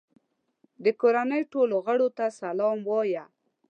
[0.83, 3.25] د کورنۍ ټولو غړو ته سلام ووایه.